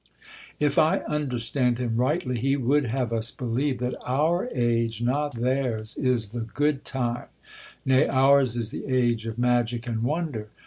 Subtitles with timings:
[0.59, 5.95] If I understand him rightly, he would have us believe that our age, not theirs,
[5.95, 7.27] is the "good time";
[7.85, 10.49] nay, ours is the age of magic and wonder.